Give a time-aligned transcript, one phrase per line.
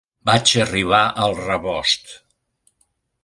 [0.27, 2.11] Vaig arribar al rebost.